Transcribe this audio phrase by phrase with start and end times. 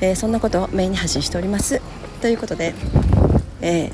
[0.00, 1.80] えー、そんなことをメインに発信しております。
[2.20, 2.74] ということで、
[3.60, 3.90] え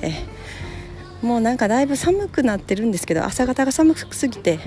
[1.23, 4.59] ー、もうなんかだいぶ寒くなってるんですけど朝方が寒すぎて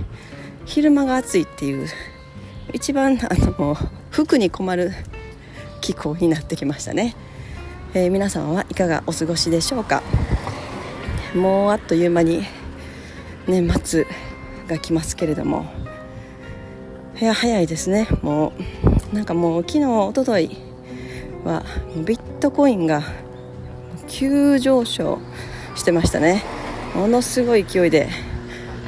[0.65, 1.87] 昼間が暑いっていう
[2.73, 3.77] 一番あの
[4.09, 4.91] 服に困る
[5.81, 7.15] 気候になってきましたね、
[7.93, 10.03] えー、皆さんはいかがお過ごしでしょうか。
[11.35, 12.43] もうあっという間に
[13.47, 14.07] 年末
[14.67, 15.65] が来ますけれども。
[17.21, 18.07] いや早いですね。
[18.21, 18.53] も
[19.11, 20.64] うなんかもう昨日おととい
[21.45, 21.63] は
[22.05, 23.03] ビットコインが
[24.07, 25.19] 急上昇
[25.75, 26.43] してましたね。
[26.95, 28.09] ものすごい勢いで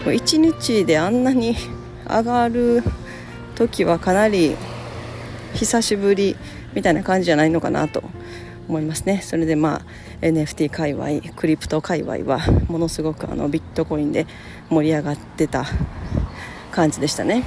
[0.06, 1.56] 1日であんなに
[2.10, 2.82] 上がる
[3.56, 4.56] 時はかなり
[5.54, 6.36] 久しぶり
[6.74, 8.04] みたいな感じじゃないのかなと
[8.68, 9.22] 思いますね。
[9.22, 9.82] それでま
[10.22, 14.26] あ NFT 界隈クリプト界隈はものすごくあのビットコインで
[14.70, 15.66] 盛り上がってた
[16.72, 17.44] 感じでしたね。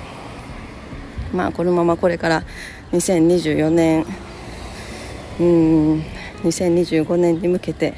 [1.33, 2.45] まあこのままこれから
[2.93, 4.07] 2024年
[5.41, 6.01] うん。
[6.43, 7.95] 2025年に向けて、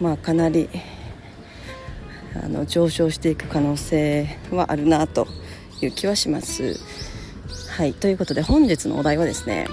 [0.00, 0.68] まあ、かなり
[2.34, 5.26] あの上昇していく可能性はあるなと
[5.80, 6.78] いう気はします。
[7.70, 7.94] はい。
[7.94, 9.66] ということで本日のお題はですね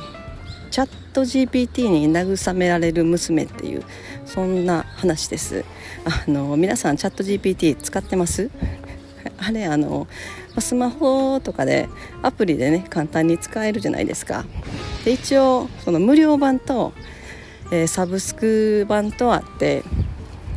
[0.72, 3.84] チャット GPT に慰められる娘っていう
[4.26, 5.66] そんな話です。
[6.06, 8.50] あの皆さんチャット GPT 使ってます？
[9.38, 10.08] あれあの
[10.58, 11.90] スマホとかで
[12.22, 14.46] アプリでね簡単に使えるじゃないですか。
[15.06, 16.94] で一応その無料版と、
[17.72, 19.84] えー、サブスク版とあって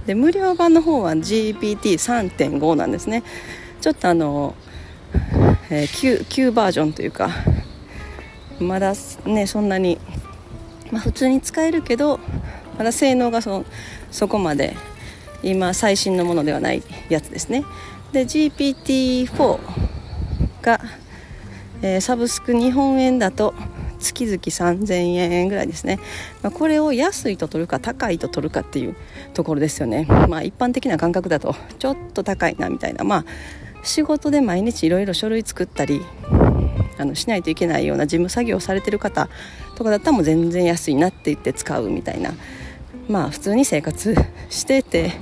[0.07, 3.23] で無料版の方は GPT3.5 なんですね。
[3.81, 4.55] ちょっとあの、
[5.71, 7.31] えー、旧旧バージョンというか
[8.61, 8.95] まだ
[9.27, 9.99] ねそんなに、
[10.91, 12.21] まあ、普通に使えるけど
[12.79, 13.65] まだ性能がそ
[14.11, 14.77] そこまで
[15.43, 17.65] 今最新のものではないやつですね。
[18.13, 19.59] で GPT4
[20.61, 20.81] が、
[21.81, 23.55] えー、サブスク日本円だと
[23.99, 25.99] 月々3000円ぐらいですね、
[26.43, 28.97] まあ、これを安いと取るか高いと取るかっていう
[29.33, 30.07] ところですよね。
[30.29, 33.05] まあ一般的な感覚だとちょっと高いなみたいな。
[33.05, 33.25] まあ
[33.85, 36.03] 仕事で毎日いろいろ書類作ったり
[36.99, 39.29] あのしないといけないような事務作業をされてる方
[39.77, 42.33] とかだったらもう全然安いなって言って使うみたいな。
[43.09, 44.15] まあ普通に生活
[44.51, 45.13] してて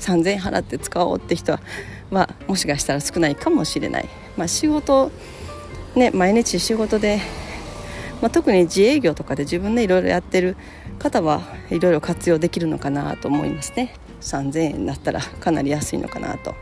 [0.00, 1.60] 3000円払って使おうって人は
[2.10, 5.10] もしかしたら少ないかもしれない、まあ、仕事
[5.94, 7.20] ね毎日仕事で
[8.22, 10.56] まあ、特に自営業とかで自分でいろいろやってる
[10.98, 13.94] 方はいろいろ活用できるのかなと思いますね。
[14.22, 16.54] 3000円だったらかなり安いのかなと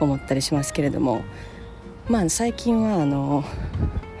[0.00, 1.22] 思ったりしますけれども。
[2.08, 3.44] まあ最近はあの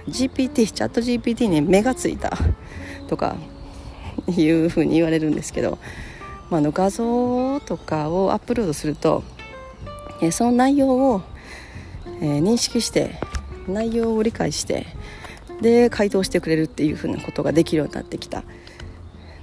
[0.08, 2.36] GPT チャット GPT に目がついた
[3.06, 3.36] とか
[4.26, 5.78] いうふうに言われるんですけど、
[6.50, 9.22] まあ、の画像とかをアップロードすると
[10.32, 11.22] その内容を、
[12.20, 13.20] えー、認識して
[13.68, 14.86] 内容を理解して
[15.60, 18.44] で回答してくれるっていうふうなことができるようになってきた。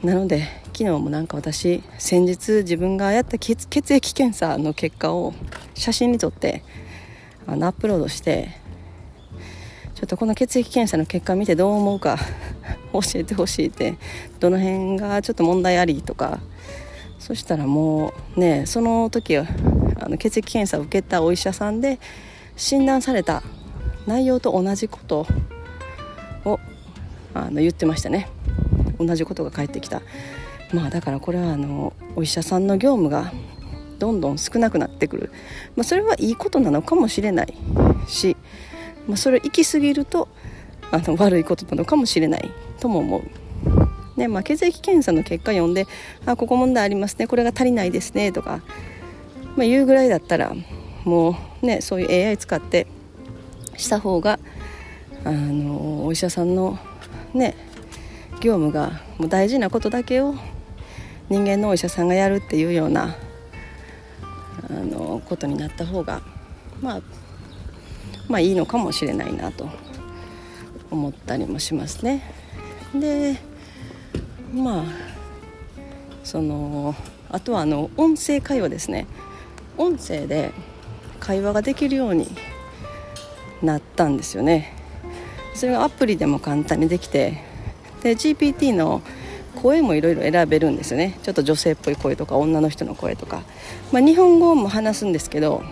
[0.04, 5.34] なので昨日もなんか私先日自分がやった血液検査の結果を
[5.74, 6.64] 写真に撮って
[7.48, 8.50] あのアップロードして
[9.96, 12.18] ちょっとこの血液検査の結果見てどう思うか
[12.94, 13.98] 教えてほしいって
[14.40, 16.40] どの辺がちょっと問題ありとか
[17.26, 19.48] そしたらもうねその時は
[20.00, 22.00] あの血液検査を受けたお医者さんで
[22.56, 23.42] 診断された
[24.06, 25.26] 内容と同じこと
[26.46, 26.60] を
[27.34, 28.30] あの言ってましたね。
[29.00, 30.04] 同じことが返ってきた。
[30.72, 33.34] まあだからこれはあのお医者さんの業務が
[33.98, 35.32] どんどん少なくなってくる、
[35.76, 37.56] まあ、それはいいことなのかもしれない
[38.08, 38.38] し、
[39.08, 40.28] まあ、それ行き過ぎると
[40.92, 43.45] あの悪いことなのかもしれないとも思う。
[44.16, 45.88] ねまあ、血液検査の結果読んで
[46.26, 48.62] 「あここ問題ありますねこれが足りないですね」とか、
[49.58, 50.54] まあ、言うぐらいだったら
[51.04, 52.88] もうねそういう AI 使って
[53.78, 54.40] した方が
[55.24, 56.80] あのお医者さんの
[57.34, 57.56] ね
[58.40, 60.36] 業務がもう大事なことだけを
[61.30, 63.16] 人間のお医者さんがやるっていうような
[64.70, 66.22] あのことになった方が
[66.82, 67.02] まあ
[68.28, 69.70] まあいいのかもしれないなと
[70.92, 72.22] 思ったりもしますね。
[72.94, 73.36] で
[74.56, 74.84] まあ
[76.24, 76.96] その
[77.30, 79.06] あとはあの音声会話ですね。
[79.78, 80.52] 音声で
[81.20, 82.28] 会話ができるように
[83.62, 84.74] なったんですよね。
[85.54, 87.42] それがアプリでも簡単にできて
[88.02, 89.02] で GPT の
[89.62, 91.18] 声もいろいろ選べるんですよね。
[91.24, 93.44] ちょっと女性っぽい声とか女の人の声とか、
[93.92, 95.64] まあ、日本語も話すんですけど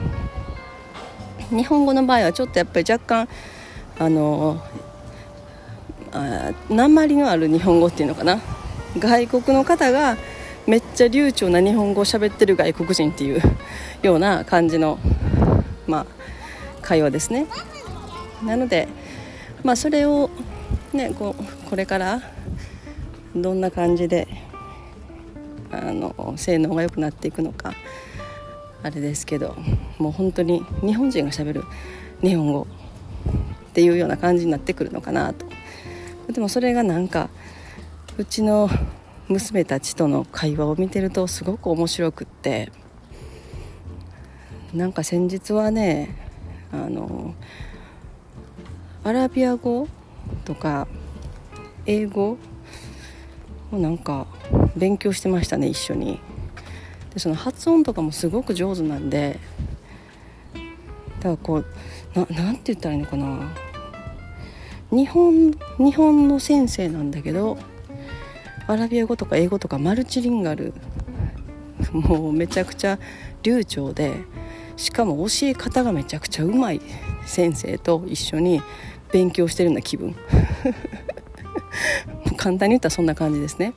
[1.49, 3.29] 日本語の場合はちょっとやっぱり若干
[3.99, 4.61] あの
[6.11, 8.41] あ鉛のある日本語っていうのかな。
[8.99, 10.17] 外国の方が
[10.67, 13.41] めっちゃ流暢な日本語を喋ってる外国人っていう
[14.01, 14.97] ような感じの、
[15.87, 16.05] まあ、
[16.81, 17.47] 会話ですね。
[18.43, 18.87] なので、
[19.63, 20.29] まあ、それを、
[20.93, 21.35] ね、こ
[21.69, 22.21] これから
[23.35, 24.27] どんな感じで
[25.71, 27.73] あの性能が良くなっていくのか
[28.83, 29.55] あれですけど
[29.97, 31.63] もう本当に日本人がしゃべる
[32.21, 32.67] 日本語
[33.69, 35.45] っていうような感じになってくるのかなと。
[36.31, 37.29] でもそれがなんか
[38.15, 38.69] うちの
[39.27, 42.71] 娘たちとの会話を見てるとすごく面白くって
[44.71, 46.15] なんか先日はね
[46.71, 47.33] あの
[49.03, 49.87] アラビア語
[50.45, 50.87] とか
[51.87, 52.37] 英語
[53.71, 54.27] をなんか
[54.75, 56.19] 勉強してましたね一緒に。
[57.13, 59.39] でその発音とかもすごく上手なんで
[61.19, 61.65] だからこう
[62.15, 63.51] ななんて言ったらいいのかな。
[64.91, 67.57] 日本日本の先生なんだけど
[68.67, 70.73] アラビア語とか英語とかマルチリンガル
[71.91, 72.97] もうめちゃくちゃ
[73.43, 74.13] 流暢で
[74.75, 76.81] しかも教え方がめちゃくちゃうまい
[77.25, 78.61] 先生と一緒に
[79.11, 80.15] 勉強してるような気分。
[82.37, 83.73] 簡単に言ったらそんな感じですね。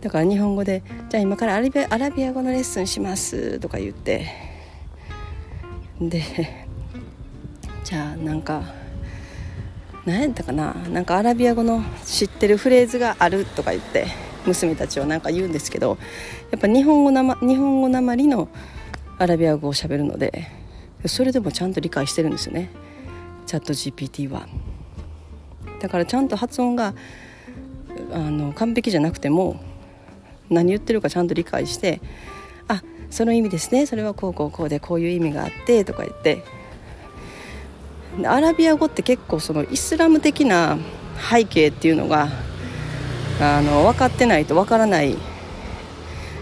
[0.00, 4.26] だから日本語で「じゃあ今からアラビアアラビア語のレッスンします」とか言って。
[6.00, 6.22] で
[7.82, 8.62] じゃあなんか
[10.06, 10.72] 何やったかな？
[10.90, 14.06] なんかアラビア語の知ってるフレーズがあるとか言って
[14.46, 15.98] 娘たちはなんか言うんですけど
[16.52, 18.48] やっぱ日本語な、ま、日本語なまりの
[19.18, 20.48] アラビア語をしゃべるので
[21.06, 22.70] それでもちゃんと理解してるんですよね。
[23.46, 24.46] チャット GPT は。
[25.80, 26.94] だからちゃんと発音が
[28.12, 29.60] あの完璧じゃなくても
[30.48, 32.00] 何言ってるかちゃんと理解して
[32.68, 33.86] あその意味ですね。
[33.86, 36.42] それはこうこうこうでこういう意味があってとか言って
[38.24, 40.78] アラビア語って結構そのイスラム的な
[41.30, 42.28] 背景っていうのが
[43.40, 45.16] あの分かってないと分からない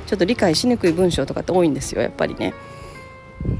[0.06, 2.54] ちょっと理解しにくい文章とかって多いんですよやっぱりね。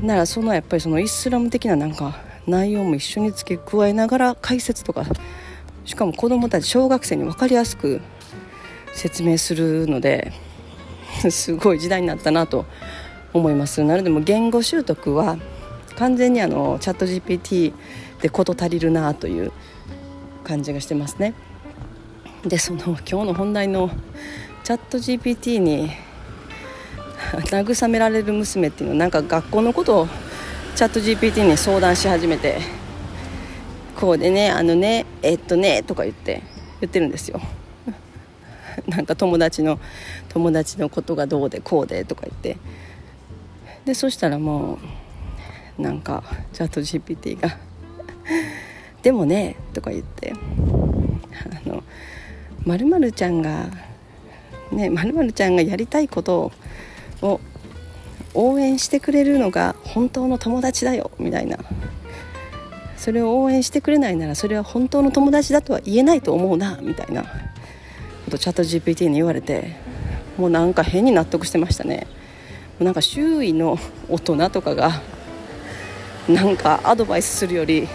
[0.00, 2.16] ならそのやっぱりそのイスラム的ななんか
[2.46, 5.04] 内容も一緒に付け加えながら解説とか
[5.84, 8.00] しかも子どもたち小学生に分かりやすく
[8.94, 10.32] 説明するので
[11.30, 12.64] すごい時代になったなと
[13.32, 15.36] 思いますなのでも言語習得は
[15.96, 17.72] 完全にあのチャット GPT
[18.20, 19.52] で事足りるなという
[20.42, 21.34] 感じがしてますね。
[22.44, 23.90] でその今日の本題の
[24.64, 25.90] チャット GPT に
[27.32, 30.08] 慰められる娘っていうのはなんか学校のことを
[30.74, 32.58] チャット GPT に相談し始めて
[33.96, 36.42] こうでねあのねえっとねとか言って
[36.80, 37.40] 言ってるんですよ。
[38.88, 39.78] なんか友達の
[40.28, 42.58] 友達のことがどうでこうでとか言って。
[43.84, 44.78] でそしたらもう
[45.78, 46.22] なんか
[46.52, 47.56] チャット GPT が
[49.02, 50.32] 「でもね」とか言って
[51.66, 51.82] 「あの
[52.64, 53.66] まるまるちゃんが
[54.72, 56.52] ねまるちゃんがやりたいこと
[57.22, 57.40] を
[58.34, 61.58] 応援してくれるのが本当の友達だよ」みたいな。
[62.96, 67.26] それを応援してくれないならそれは本当の友達だとは言えないと思うなみたいな。
[68.24, 69.76] ことチャット GPT に言われて
[70.38, 72.06] もうなんか変に納得してましたね。
[72.80, 73.78] なんか周囲の
[74.08, 75.00] 大人とかが
[76.28, 77.86] なんかアドバイスするより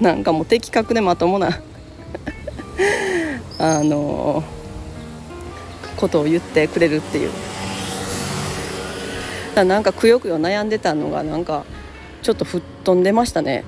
[0.00, 1.48] なんかもう的確でまともな
[3.58, 4.44] あの
[5.96, 7.30] ことを言ってくれるっていう。
[9.54, 11.64] だなんかくよくよ悩んでたのがなんか
[12.22, 13.64] ちょっと吹っ飛んでましたね。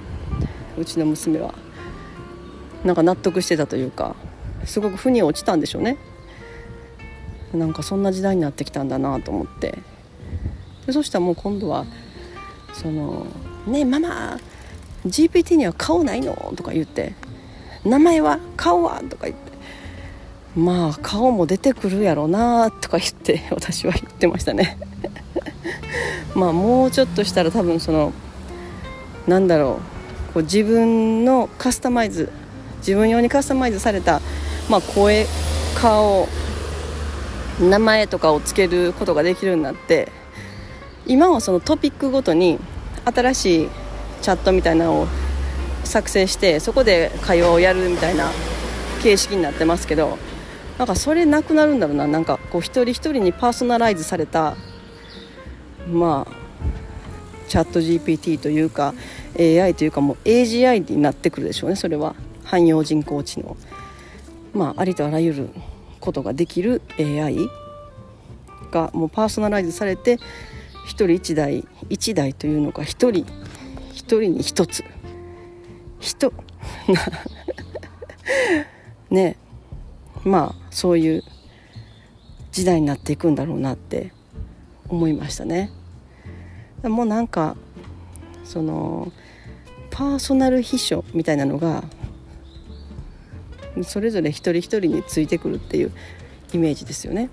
[0.76, 1.54] うちの娘は。
[2.84, 4.14] なんか納得してたというか
[4.64, 5.96] すごく腑に落ちたんでしょうね。
[7.54, 9.78] なんかそんな時代になってきたんだなと思って。
[10.86, 11.86] でそしたらもう今度は
[12.82, 13.26] その
[13.66, 14.38] 「ねえママ
[15.06, 17.14] GPT には顔ないの?」とか言って
[17.84, 18.38] 「名前は？
[18.56, 19.52] 顔は?」とか言って
[20.58, 24.78] 「まあ顔も出てくるやろな」とか言って私は言ってましたね。
[26.34, 28.12] まあもうちょっとしたら多分その
[29.26, 29.96] なんだろう。
[30.36, 32.30] こう自分のカスタマイズ
[32.80, 34.20] 自分用にカスタマイズされた、
[34.68, 35.26] まあ、声
[35.74, 36.28] 顔
[37.58, 40.12] 名前とかをつけることができるようになって
[41.06, 42.58] 今はそのトピックごとに
[43.04, 43.68] 新しい
[44.22, 45.06] チャットみたいなのを
[45.84, 48.30] 作成してそこで会話をやるみたいな
[49.02, 50.18] 形式になってますけど
[50.78, 52.06] なんかそれなくなるんだろうな。
[52.06, 54.56] なんかこう一人一人にパーソナライズされた
[55.90, 56.36] まあ
[57.48, 58.92] チャット GPT というか
[59.38, 61.76] AI というかもう AGI になってくるでしょうね。
[61.76, 62.14] それは。
[62.44, 63.56] 汎用人工知能。
[64.54, 65.50] まあありとあらゆる
[66.00, 67.48] ことができる AI
[68.70, 70.18] がもうパーソナライズされて
[70.86, 73.24] 1人1台1台というのが1人1
[73.94, 74.84] 人に1つ
[76.00, 76.32] 人
[79.10, 79.36] ね
[80.24, 81.24] まあそういう
[82.52, 84.12] 時代になっていくんだろうなって
[84.88, 85.70] 思いましたね。
[86.82, 87.56] もうなんか
[88.44, 89.12] その
[89.90, 91.84] パーソナル秘書みたいなのが
[93.82, 95.92] それぞれ一人一人についてくるっていう
[96.54, 97.28] イメージですよね。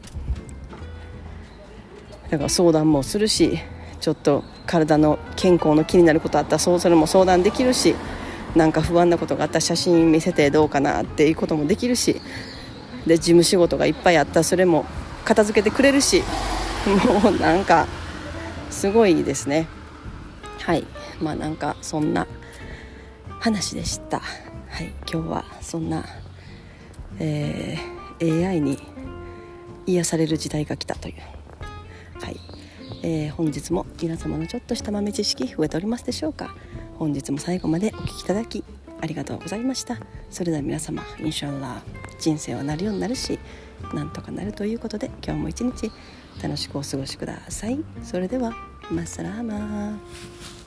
[2.30, 3.60] だから相談もするし
[4.00, 7.96] ちょっと体の健康の気になることあったらそうそれも相談できるし
[8.56, 12.22] なんか不安なことがあったら写真見せてどうかなっていうこともできるし
[13.08, 14.86] で事務仕事がいっぱいあったらそれも
[15.26, 16.24] 片付けてくれるし
[17.24, 17.88] もうなんか
[18.70, 19.68] すごいですね。
[20.60, 20.86] はい。
[21.22, 22.28] まあなんかそんな
[23.40, 24.20] 話でした。
[24.20, 24.92] はい。
[25.12, 26.04] 今日はそんな、
[27.20, 28.80] えー、AI に
[29.86, 31.16] 癒される時代が来たという。
[32.30, 32.40] い、
[33.02, 36.56] えー、本日も皆様のちょっとした豆知識増えておりますでしょうか？
[36.98, 38.64] 本日も最後までお聴きいただき
[39.02, 39.98] ありがとうございました。
[40.30, 41.82] それでは皆様インシャラ
[42.20, 43.40] 人生はなるようになるし
[43.94, 45.92] なんとかなるということで今日も一日
[46.42, 47.80] 楽しくお過ごしください。
[48.04, 48.52] それでは
[48.90, 50.63] マッサラーマー。